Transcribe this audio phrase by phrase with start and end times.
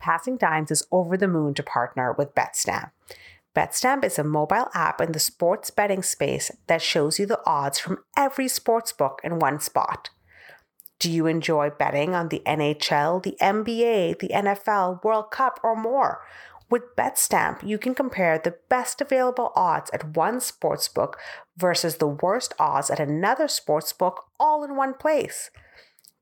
[0.00, 2.90] Passing Dimes is over the moon to partner with BetStamp.
[3.54, 7.78] BetStamp is a mobile app in the sports betting space that shows you the odds
[7.78, 10.10] from every sports book in one spot.
[10.98, 16.20] Do you enjoy betting on the NHL, the NBA, the NFL, World Cup, or more?
[16.70, 21.14] With BetStamp, you can compare the best available odds at one sportsbook
[21.56, 25.50] versus the worst odds at another sportsbook all in one place.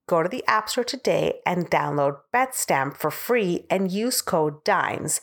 [0.08, 5.20] Go to the App Store today and download BetStamp for free and use code DIMES.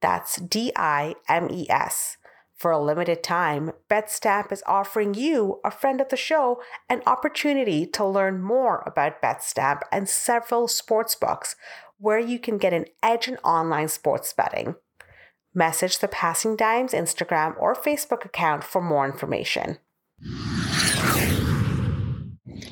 [0.00, 2.16] That's D I M E S.
[2.54, 7.84] For a limited time, BetStamp is offering you, a friend of the show, an opportunity
[7.86, 11.56] to learn more about BetStamp and several sportsbooks
[11.98, 14.76] where you can get an edge in online sports betting.
[15.52, 19.78] Message the Passing Dimes Instagram or Facebook account for more information.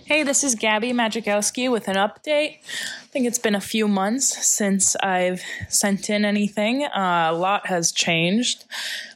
[0.06, 2.58] Hey, this is Gabby Magikowski with an update.
[2.60, 6.84] I think it's been a few months since I've sent in anything.
[6.84, 8.66] Uh, a lot has changed.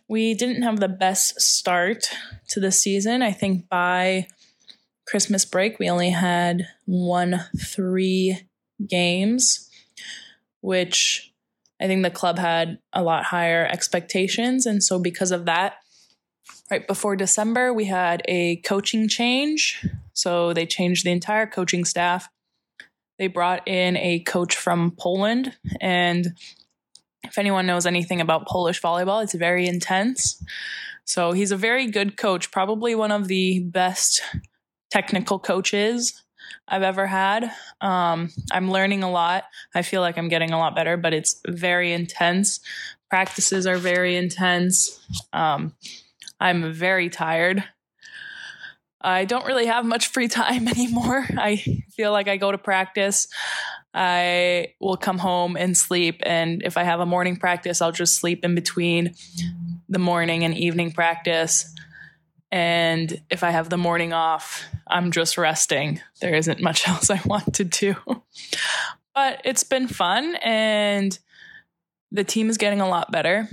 [0.08, 2.10] We didn't have the best start
[2.48, 3.22] to the season.
[3.22, 4.26] I think by
[5.06, 8.48] Christmas break, we only had won three
[8.84, 9.70] games,
[10.60, 11.32] which
[11.80, 14.66] I think the club had a lot higher expectations.
[14.66, 15.74] And so, because of that,
[16.70, 19.84] right before December, we had a coaching change.
[20.12, 22.28] So, they changed the entire coaching staff.
[23.18, 25.56] They brought in a coach from Poland.
[25.80, 26.28] And
[27.22, 30.42] if anyone knows anything about Polish volleyball, it's very intense.
[31.04, 34.22] So, he's a very good coach, probably one of the best
[34.90, 36.22] technical coaches
[36.66, 37.50] I've ever had.
[37.80, 39.44] Um, I'm learning a lot.
[39.74, 42.60] I feel like I'm getting a lot better, but it's very intense.
[43.08, 45.00] Practices are very intense.
[45.32, 45.74] Um,
[46.40, 47.62] I'm very tired.
[49.00, 51.26] I don't really have much free time anymore.
[51.36, 51.56] I
[51.92, 53.28] feel like I go to practice.
[53.92, 56.20] I will come home and sleep.
[56.22, 59.14] And if I have a morning practice, I'll just sleep in between
[59.88, 61.74] the morning and evening practice.
[62.52, 66.00] And if I have the morning off, I'm just resting.
[66.20, 67.96] There isn't much else I want to do.
[69.14, 71.18] but it's been fun and
[72.12, 73.48] the team is getting a lot better.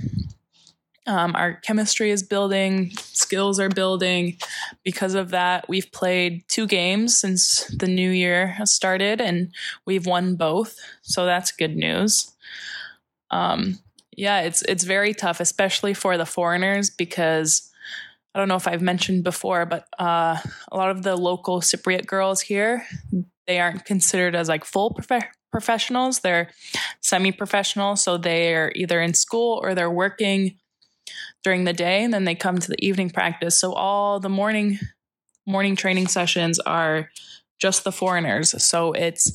[1.08, 4.36] Um, our chemistry is building, skills are building.
[4.84, 9.52] Because of that, we've played two games since the new year has started and
[9.86, 10.76] we've won both.
[11.02, 12.36] So that's good news.
[13.30, 13.78] Um,
[14.16, 17.70] yeah, it's it's very tough, especially for the foreigners, because
[18.34, 20.36] I don't know if I've mentioned before, but uh,
[20.70, 22.84] a lot of the local Cypriot girls here,
[23.46, 26.20] they aren't considered as like full prof- professionals.
[26.20, 26.50] They're
[27.00, 30.58] semi-professional, so they're either in school or they're working
[31.44, 33.58] during the day, and then they come to the evening practice.
[33.58, 34.78] So all the morning
[35.46, 37.08] morning training sessions are
[37.58, 38.62] just the foreigners.
[38.62, 39.32] So it's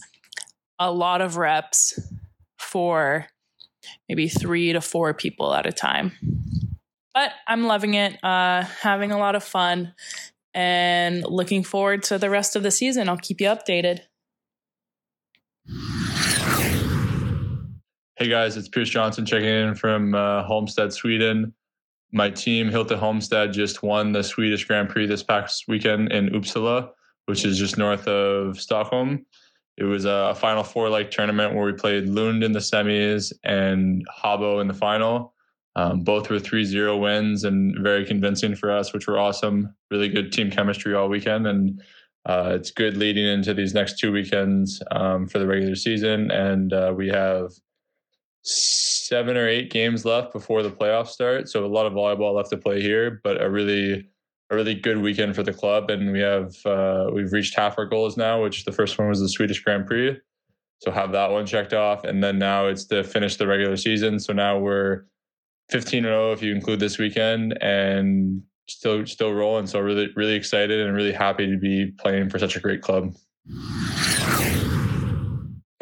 [0.77, 1.99] a lot of reps
[2.59, 3.27] for
[4.07, 6.11] maybe three to four people at a time.
[7.13, 9.93] But I'm loving it, uh, having a lot of fun,
[10.53, 13.09] and looking forward to the rest of the season.
[13.09, 14.01] I'll keep you updated.
[18.17, 21.53] Hey guys, it's Pierce Johnson checking in from uh, Sweden.
[22.13, 26.91] My team, Hylte Halmstad, just won the Swedish Grand Prix this past weekend in Uppsala,
[27.25, 29.25] which is just north of Stockholm.
[29.78, 34.06] It was a Final Four like tournament where we played Lund in the semis and
[34.24, 35.34] Habo in the final.
[35.75, 39.74] Um, both were 3 0 wins and very convincing for us, which were awesome.
[39.90, 41.47] Really good team chemistry all weekend.
[41.47, 41.81] And
[42.28, 46.30] uh, it's good leading into these next two weekends um, for the regular season.
[46.30, 47.51] And uh, we have
[48.43, 51.49] seven or eight games left before the playoffs start.
[51.49, 54.07] So a lot of volleyball left to play here, but a really
[54.49, 55.89] a really good weekend for the club.
[55.89, 59.19] And we have uh, we've reached half our goals now, which the first one was
[59.19, 60.17] the Swedish Grand Prix.
[60.79, 64.19] So have that one checked off, and then now it's to finish the regular season.
[64.19, 65.05] So now we're
[65.69, 69.67] 15 and 0 if you include this weekend, and still still rolling.
[69.67, 73.13] So really really excited and really happy to be playing for such a great club.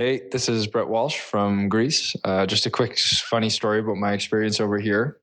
[0.02, 2.16] Hey, this is Brett Walsh from Greece.
[2.24, 5.21] Uh, just a quick funny story about my experience over here.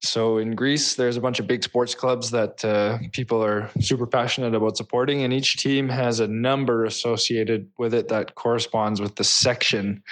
[0.00, 4.06] So in Greece, there's a bunch of big sports clubs that uh, people are super
[4.06, 9.16] passionate about supporting, and each team has a number associated with it that corresponds with
[9.16, 10.02] the section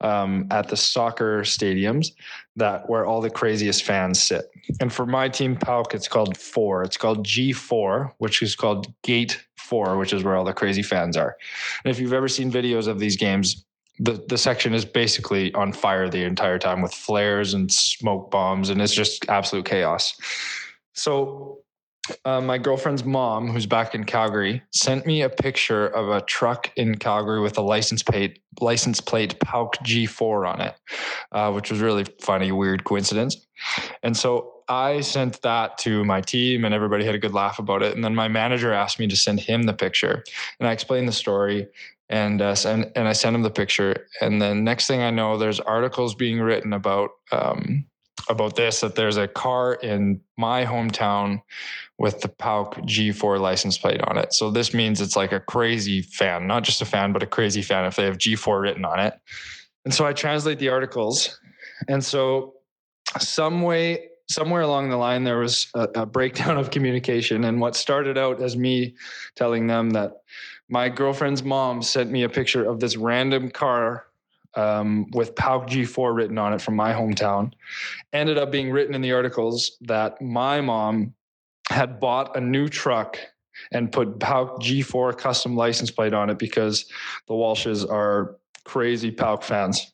[0.00, 2.12] um, at the soccer stadiums
[2.56, 4.50] that where all the craziest fans sit.
[4.80, 6.82] And for my team, PAOK, it's called four.
[6.82, 11.16] It's called G4, which is called Gate Four, which is where all the crazy fans
[11.16, 11.36] are.
[11.84, 13.64] And if you've ever seen videos of these games,
[13.98, 18.70] the the section is basically on fire the entire time with flares and smoke bombs
[18.70, 20.16] and it's just absolute chaos
[20.92, 21.58] so
[22.24, 26.70] uh, my girlfriend's mom, who's back in Calgary, sent me a picture of a truck
[26.76, 30.74] in Calgary with a license plate license plate PAOK G4 on it,
[31.32, 33.46] uh, which was really funny, weird coincidence.
[34.02, 37.82] And so I sent that to my team, and everybody had a good laugh about
[37.82, 37.94] it.
[37.94, 40.24] And then my manager asked me to send him the picture,
[40.60, 41.68] and I explained the story.
[42.08, 45.38] And uh, and and I sent him the picture, and then next thing I know,
[45.38, 47.84] there's articles being written about um,
[48.28, 51.40] about this that there's a car in my hometown
[51.98, 54.32] with the PAOK G4 license plate on it.
[54.34, 57.62] So this means it's like a crazy fan, not just a fan, but a crazy
[57.62, 59.14] fan if they have G4 written on it.
[59.84, 61.38] And so I translate the articles.
[61.88, 62.54] And so
[63.18, 67.76] some way somewhere along the line there was a, a breakdown of communication and what
[67.76, 68.94] started out as me
[69.36, 70.12] telling them that
[70.68, 74.06] my girlfriend's mom sent me a picture of this random car
[74.54, 77.52] um, with PAOK G4 written on it from my hometown.
[78.12, 81.14] Ended up being written in the articles that my mom
[81.68, 83.18] had bought a new truck
[83.72, 86.86] and put PAOK G4 custom license plate on it because
[87.28, 89.92] the Walshes are crazy Pauk fans.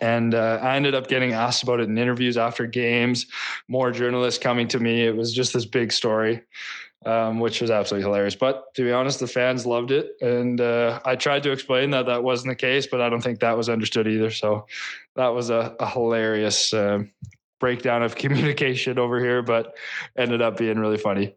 [0.00, 3.26] And uh, I ended up getting asked about it in interviews after games,
[3.68, 5.06] more journalists coming to me.
[5.06, 6.42] It was just this big story
[7.04, 8.34] um, which was absolutely hilarious.
[8.34, 12.06] But to be honest, the fans loved it, and uh, I tried to explain that
[12.06, 14.30] that wasn't the case, but I don't think that was understood either.
[14.30, 14.66] So
[15.16, 17.04] that was a, a hilarious uh,
[17.60, 19.74] breakdown of communication over here, but
[20.16, 21.34] ended up being really funny.